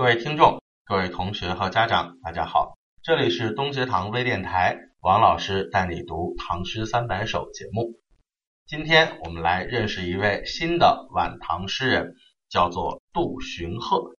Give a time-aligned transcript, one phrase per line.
[0.00, 8.00] 各位听众、各位同学和家长，大家好，这里是东学堂微电台，王老师带你读《唐诗三百首》节目。
[8.66, 12.14] 今天我们来认识一位新的晚唐诗人，
[12.48, 14.14] 叫做杜荀鹤。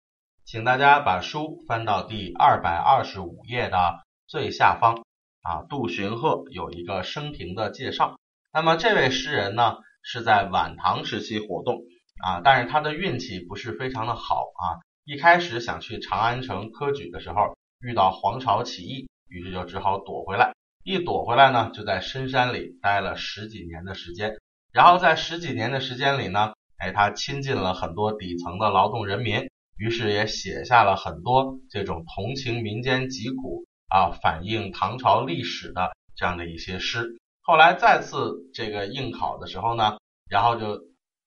[0.46, 5.04] 请大家把书翻到第二百二十五页的最下方
[5.42, 5.66] 啊。
[5.68, 8.20] 杜荀鹤有一个生平的介绍。
[8.54, 11.80] 那么这位诗人呢，是在晚唐时期活动
[12.22, 14.78] 啊，但是他的运气不是非常的好啊。
[15.04, 20.54] 一开始想去长安城科举的时候，遇到黄巢起义，于是就只好躲回来。
[20.84, 24.36] 一躲回来呢，就在深山里待了十几年的时间。
[24.72, 37.18] 然后在十几年的时间里呢，哎，他亲近了很多底层的劳动人民，于是也写下了很多这种同情民间疾苦啊，反映唐朝历史的这样的一些诗。
[37.42, 39.98] 后来再次这个应考的时候呢，
[40.30, 40.80] 然后就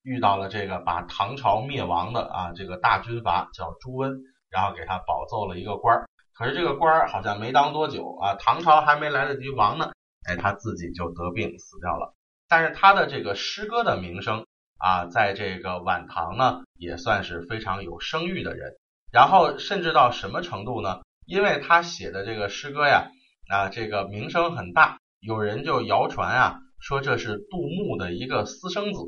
[0.05, 6.07] 遇到了这个把唐朝灭亡的啊这个大军阀叫朱温，然后给他保奏了一个官儿。
[6.35, 9.93] 可是这个官儿好像没当多久啊，唐朝还没来得及亡呢，
[10.29, 12.15] 哎，他自己就得病死掉了。
[12.49, 14.45] 但是他的这个诗歌的名声
[14.79, 18.77] 啊，在这个晚唐呢，也算是非常有声誉的人。
[19.11, 21.01] 然后甚至到什么程度呢？
[21.25, 23.07] 因为他写的这个诗歌呀，
[23.49, 29.01] 啊，这个名声很大，有人就谣传啊，说这是杜牧的一个私生子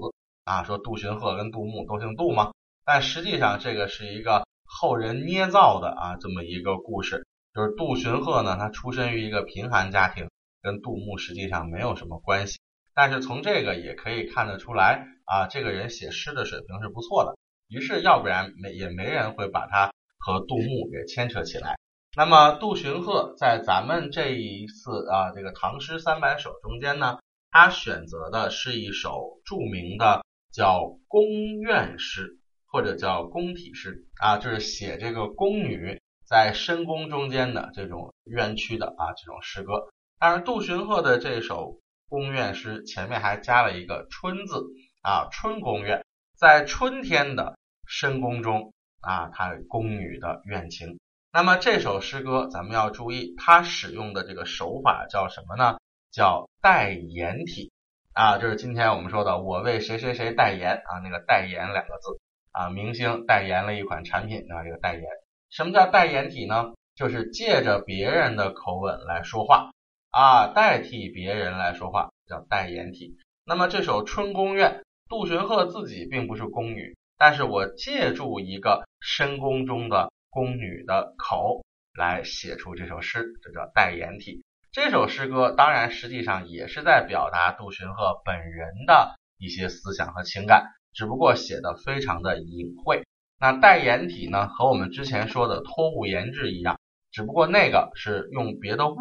[0.46, 2.52] 啊，说杜荀鹤跟杜牧都姓杜吗？
[2.84, 10.30] 但实际上这个是一个后人捏造的啊，这么一个故事，就是杜荀鹤呢，他出身于一个贫寒家庭，
[10.62, 12.60] 跟杜牧实际上没有什么关系。
[12.94, 17.34] 但是从这个也可以看得出来啊，这个人写诗的水平是不错的。
[17.68, 21.76] 于是要不然没也没人会把他和杜牧给牵扯起来。
[22.16, 27.18] 那么杜荀鹤在咱们这一次啊这个唐诗三百首中间呢，
[27.50, 30.22] 他选择的是一首著名的
[30.56, 31.28] 叫宫
[31.60, 39.90] 怨诗，或者叫宫体诗啊，就是写这个宫女在深宫中间的这种冤屈的啊这种诗歌。
[40.18, 41.78] 当然，杜荀鹤的这首。
[42.08, 44.64] 宫怨诗前面还加了一个春字
[45.02, 46.06] 啊，春宫怨，
[46.38, 51.00] 在春天的深宫中啊，他宫女的怨情。
[51.32, 55.78] 那么这首诗歌咱们要注意，它使用的这个手法叫什么呢？
[56.12, 57.72] 叫代言体
[58.16, 62.18] 啊，就是今天我们说的我为谁谁谁代言啊，那个代言两个字
[62.50, 65.02] 啊，明星代言了一款产品啊，这个代言。
[65.50, 66.72] 什么叫代言体呢？
[66.94, 69.70] 就是借着别人的口吻来说话。
[70.08, 73.18] 啊，代替别人来说话叫代言体。
[73.44, 84.42] 那么这首《春宫怨》，杜荀鹤自己并不是宫女，但是我借助一个深宫中的宫女的口来写出这首诗，这叫代言体。
[84.76, 93.02] 这首诗歌当然实际上也是在表达杜荀鹤本人的一些思想和情感，只不过写的非常的隐晦。
[93.40, 96.78] 那代言体呢，和我们之前说的托物言志一样，
[97.10, 98.96] 只不过那个是用别的物。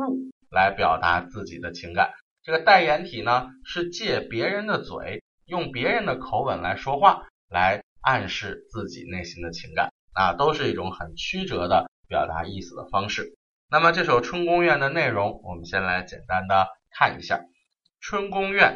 [0.49, 13.35] 来表达自己的情感，这个代言体呢是借别人的嘴，用别人的口吻来说话，来暗示自己内心的情感啊，都是一种很曲折的表达意思的方式。
[13.67, 17.37] 那么这首《春宫怨》的内容，我们先来简单的看一下，
[17.99, 18.75] 《春宫怨》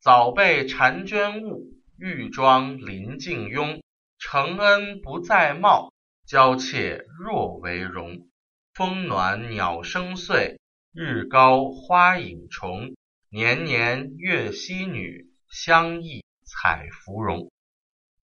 [0.00, 1.64] 早被婵娟误，
[1.98, 3.80] 玉妆临镜慵，
[4.18, 5.92] 承恩不再貌，
[6.26, 8.28] 娇怯若为荣。
[8.72, 10.58] 风暖鸟声碎。
[10.92, 12.96] 日高花影重，
[13.30, 17.48] 年年月溪女，相忆采芙蓉。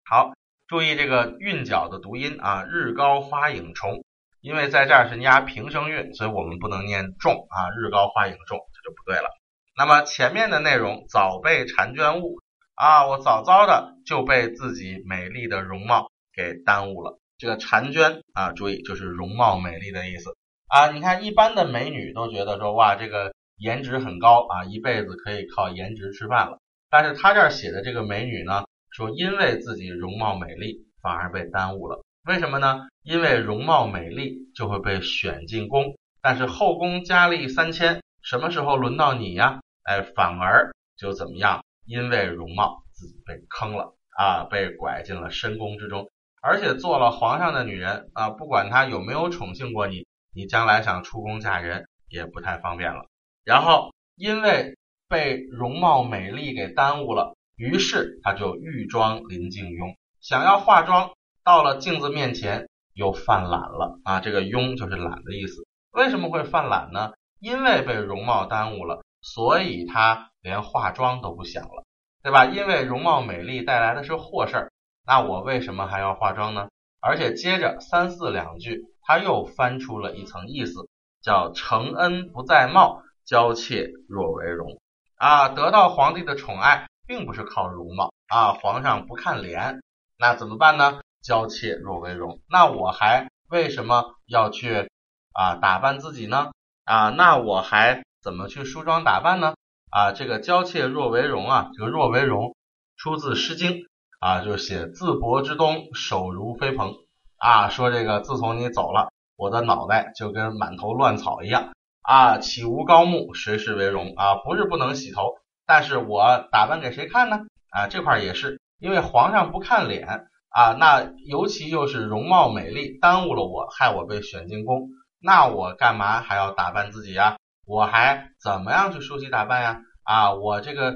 [0.03, 0.33] 好，
[0.67, 4.05] 注意这个韵脚的读音啊，日高花影重，
[4.41, 9.29] 因为在这儿是压平声韵，所以我们不能念重啊，日高花影重，这就不对了。
[9.77, 12.39] 那么前面的内容，早被婵娟误
[12.75, 17.19] 啊，我早早的就被自己美丽的容貌给耽误了。
[17.37, 20.35] 这个婵娟啊，注意就是容貌美丽的意思。
[20.67, 26.57] 啊，你看一般的美女都觉得说哇，这个颜值很高啊，一辈子可以靠颜值吃饭了。
[26.89, 32.01] 但是他这儿写的这个美女呢，说因为自己容貌美丽，反而被耽误了。
[32.27, 32.87] 为什么呢？
[33.03, 39.61] 因为容貌美丽就会被选进宫，但是后宫佳丽三千，什么时候轮到你呀？
[39.83, 41.63] 哎，反而就怎么样？
[41.85, 46.09] 因为容貌自己被坑了啊，被拐进了深宫之中，
[46.41, 50.05] 而且做了皇上的女人啊，不管他有没有宠幸过你。
[50.33, 53.05] 你将来想出宫嫁人也不太方便了。
[53.43, 54.77] 然后因为
[55.09, 61.11] 被容貌美丽给耽误了，于是他就欲妆临镜慵，想要化妆，
[61.43, 64.19] 到了镜子面前又犯懒了啊。
[64.19, 65.65] 这个慵就是懒的意思。
[65.91, 67.13] 为什么会犯懒呢？
[67.39, 71.83] 因为被容貌耽误了，所以他连化妆都不想了，
[72.21, 72.45] 对吧？
[72.45, 74.71] 因为容貌美丽带来的是祸事儿，
[75.05, 76.69] 那我为什么还要化妆呢？
[76.99, 80.87] 而且接着三四两句，他又翻出了一层意思，
[81.23, 84.79] 叫承恩不在貌，娇妾若为容。
[85.17, 89.81] 啊，得到皇帝的宠爱，并不是靠容貌啊，皇上不看脸，
[90.17, 91.01] 那怎么办呢？
[91.21, 94.89] 娇妾若为容，那我还为什么要去
[95.33, 96.51] 啊打扮自己呢？
[96.83, 99.53] 啊，那我还怎么去梳妆打扮呢？
[99.91, 102.55] 啊，这个娇妾若为容啊，这个若为容
[102.97, 103.71] 出自《诗经》
[104.19, 106.95] 啊，就是写自薄之东，手如飞蓬
[107.37, 114.35] 啊，说这个自从你走了，我的脑袋就跟满头乱草一样啊，岂无高木，谁是为容啊？
[114.43, 115.35] 不是不能洗头，
[115.67, 117.41] 但是我打扮给谁看呢？
[117.69, 120.27] 啊，这块也是因为皇上不看脸。
[120.51, 124.89] 啊，那尤其又是容貌美丽，耽误了我，害我被选进宫，
[125.19, 127.37] 那我干嘛还要打扮自己呀？
[127.65, 129.81] 我还怎么样去梳洗打扮呀？
[130.03, 130.95] 啊，我这个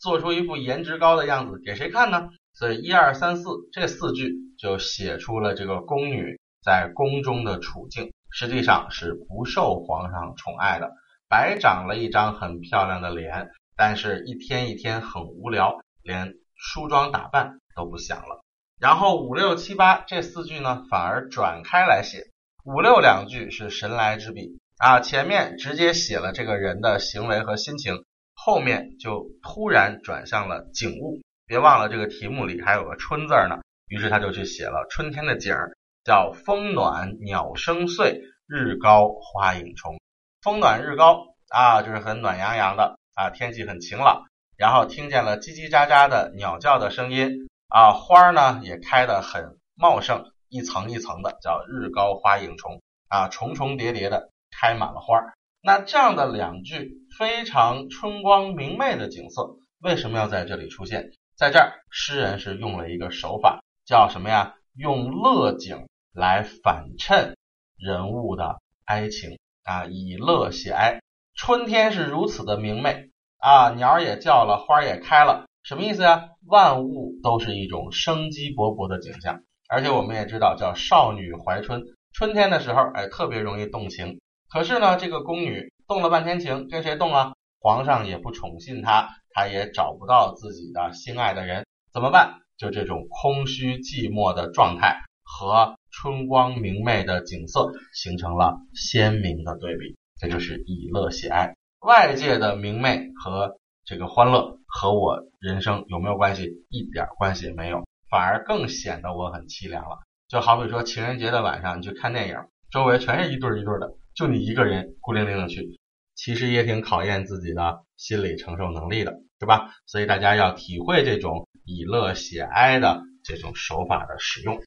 [0.00, 2.30] 做出一副颜值高的样子给谁看呢？
[2.52, 10.90] 所以一二三四这四句就写出了这个宫女在宫中的处境，实际上是不受皇上宠爱的，
[11.28, 18.42] 白长了一张很漂亮的脸，但是一天一天很无聊，连梳妆打扮都不想了。
[18.78, 22.24] 然后五六七八这四句呢，反而转开来写。
[22.64, 31.22] 五六两句是神来之笔啊，前面直接写了这个人的行为和心情，后面就突然转向了景物。
[31.46, 39.98] 别忘了这个题目里还有个春字呢，于是他就去写了春天的景儿，叫风暖鸟声碎，日高花影重。
[40.42, 44.24] 风暖日高啊，就是很暖洋洋的啊，天气很晴朗，
[44.58, 47.48] 然后听见了叽叽喳喳的鸟叫的声音。
[47.68, 55.20] 啊，花儿呢也开得很茂盛，一层一层的，叫日高花影重啊，重重叠叠的开满了花。
[55.60, 61.10] 那这样的两句非常春光明媚的景色，为什么要在这里出现？
[61.36, 64.54] 在这儿，诗人是用了一个手法，叫什么呀？
[64.74, 67.36] 用乐景来反衬
[67.76, 71.00] 人物的哀情啊，以乐写哀。
[71.34, 75.46] 春天是如此的明媚啊，鸟也叫了，花也开了。
[75.66, 76.28] 什么意思呀？
[76.46, 81.82] 万物都是一种生机勃勃的景象，而且我们也知道，叫少女怀春，
[82.12, 84.20] 春天的时候，哎，特别容易动情。
[84.48, 87.32] 可是呢，这个宫女动了半天情，跟谁动啊？
[87.58, 92.42] 皇上也不宠信她，她也找不到自己的心爱的人，怎么办？
[92.56, 101.56] 就这种空虚寂寞的状态和春光明媚的景色形成了鲜明的对比，这就是以乐写哀。
[101.80, 106.66] 外界的明媚和这个欢乐和我人生有没有关系？
[106.70, 110.00] 一点关系也没有，反而更显得我很凄凉了。
[110.26, 112.34] 就好比说情人节的晚上，你去看电影，
[112.68, 115.78] 周围全是一对一对的，就你一个人孤零零的去，
[116.16, 119.70] 其实也挺考验自己的心理承受能力的，对吧？
[119.86, 124.60] 所以大家要体会这种以乐写哀的这种手法的使用。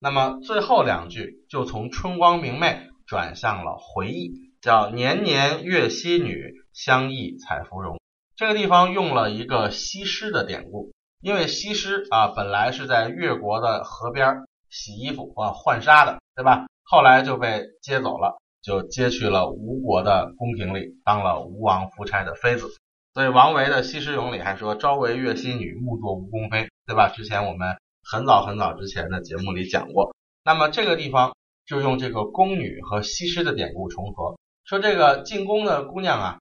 [0.00, 7.99] 那么最后两句就从春光明媚转向了回忆，叫年年月溪女，相忆采芙蓉。
[8.40, 16.64] 这个地方用了一个西施的典故，因为西施啊本来是在越国的河边洗衣服啊浣纱的，对吧？
[16.82, 22.66] 后来就被接走了，就接去了吴国的宫廷里，当了吴王夫差的妃子。
[23.12, 27.10] 所以王维的《西施咏》里还说：“朝为越溪女，暮作吴宫妃”，对吧？
[27.10, 30.14] 之前我们很早很早之前的节目里讲过。
[30.42, 31.36] 那么这个地方
[31.66, 36.38] 就用这个宫女和西施的典故重合，说这个进宫的姑娘啊。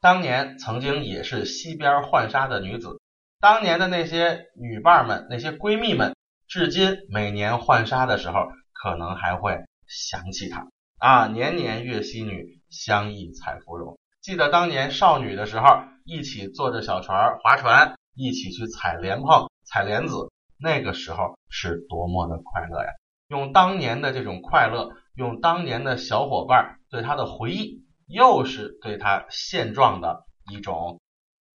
[0.00, 3.02] 当年曾经也是西边浣纱的女子，
[3.38, 6.16] 当年的那些女伴们、那些闺蜜们，
[6.48, 10.66] 至今每年浣纱的时候，可能还会想起她
[10.98, 11.26] 啊。
[11.26, 13.98] 年年月溪女，相忆采芙蓉。
[14.22, 15.66] 记得当年少女的时候，
[16.06, 22.88] 一起坐着小船划船，一起去采莲蓬、采莲子，那个时候是多么的快乐呀！
[23.28, 27.84] 用当年的这种快乐，用当年的小伙伴对她的回忆。
[28.10, 31.00] 又是对他现状的一种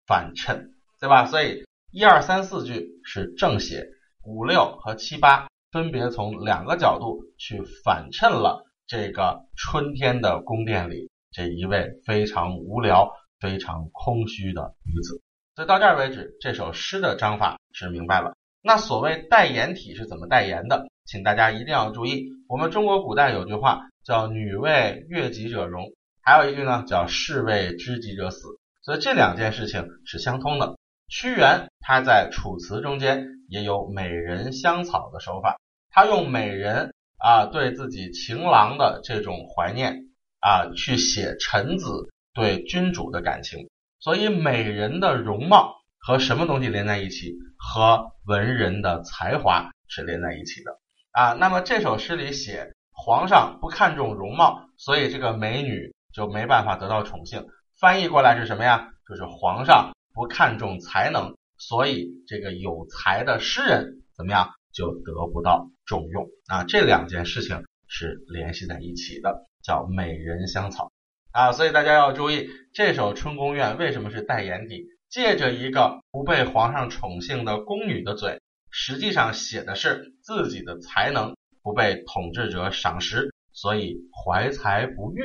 [0.06, 1.26] 反衬，对吧？
[1.26, 3.88] 所以一二三四句是正写，
[4.24, 15.22] 五六和七八分别从两个角度去反衬了这个春天的宫殿里这一位非常无聊、非常空虚的女子。
[15.56, 18.36] 所以到这儿为止，这首诗的章法是明白了。
[18.62, 20.88] 那所谓代言体是怎么代言的？
[21.06, 25.92] 请大家一定要注意，我们中国古代有句话叫“女为悦己者容”。
[26.26, 28.48] 还有一句呢，叫士为知己者死，
[28.82, 30.78] 所以这两件事情是相通的。
[31.10, 35.60] 屈原他在楚辞中间也有美人香草的手法，
[35.92, 40.06] 他用美人啊对自己情郎的这种怀念
[40.40, 43.68] 啊去写臣子对君主的感情，
[44.00, 47.34] 所以美人的容貌和什么东西连在一起？
[47.58, 50.80] 和文人的才华是连在一起的。
[51.12, 51.34] 啊。
[51.34, 57.46] 那么这首诗里写皇上不看重容貌，所以这个美女就没办法得到宠幸。
[57.80, 58.90] 翻译过来是什么呀？
[59.10, 66.64] 就是皇上不看重才能，所以这个有才的诗人怎么样就得不到重用啊。
[66.64, 70.92] 这两件事情是联系在一起的，叫美人香草
[71.32, 71.52] 啊。
[71.52, 74.86] 所以大家要注意，这首《春宫怨》为什么是带眼底？
[75.10, 78.40] 借着一个不被皇上宠幸的宫女的嘴，
[78.72, 85.24] 实际上写的是自己的才能不被统治者赏识，所以怀才不遇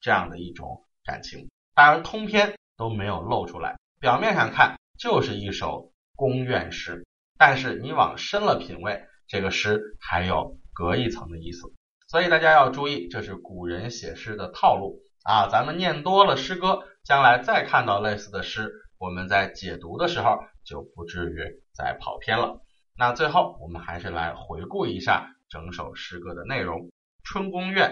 [0.00, 1.48] 这样的一种感情。
[1.74, 7.06] 当然，通篇都没有露出来，表面上看就是一首宫怨诗，
[7.38, 11.72] 但是你往深了品味，这个诗还有隔一层的意思。
[12.08, 15.48] 所以大家要注意，这是古人写诗的套路啊！
[15.50, 22.62] 咱们念多了诗歌，将来再看到类似的诗，我们在解读的时候就不至于再跑偏了。
[22.96, 26.80] 那最后，我们还是来回顾一下整首诗歌的内容：
[27.22, 27.90] 《春宫怨》，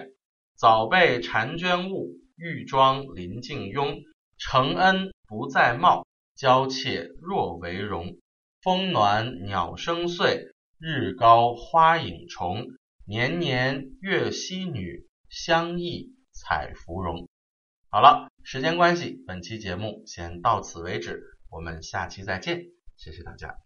[0.56, 2.16] 早被婵娟误。
[2.36, 4.02] 玉妆临镜慵，
[4.36, 8.18] 承恩不再貌，娇怯若为荣。
[8.60, 10.48] 风暖鸟声碎，
[10.78, 12.66] 日高花影重。
[13.06, 17.26] 年年月溪女，相忆采芙蓉。
[17.88, 22.64] 好了，时间关系，本期节目先到此为止，我们下期再见，
[22.98, 23.65] 谢谢大家。